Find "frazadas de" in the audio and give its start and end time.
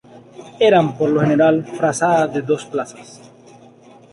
1.77-2.41